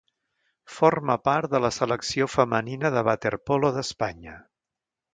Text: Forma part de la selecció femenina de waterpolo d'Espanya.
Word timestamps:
Forma 0.77 1.17
part 1.29 1.51
de 1.51 1.61
la 1.67 1.71
selecció 1.77 2.31
femenina 2.39 2.93
de 2.99 3.07
waterpolo 3.13 3.75
d'Espanya. 3.79 4.39